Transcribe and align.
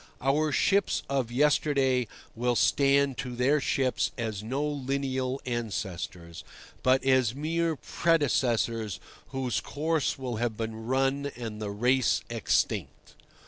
Our 0.19 0.51
ships 0.51 1.03
of 1.09 1.31
yesterday 1.31 2.07
will 2.35 2.55
stand 2.55 3.19
to 3.19 3.35
their 3.35 3.61
ships 3.61 4.09
as 4.17 4.41
no 4.41 4.63
lineal 4.65 5.39
ancestors, 5.45 6.43
but 6.81 7.05
as 7.05 7.35
mere 7.35 7.75
predecessors 7.75 8.99
whose 9.27 9.61
course 9.61 10.17
will 10.17 10.37
have 10.37 10.57
been 10.57 10.87
run 10.87 11.27
and 11.35 11.61
the 11.61 11.69
race 11.69 12.23
extinct. 12.31 13.13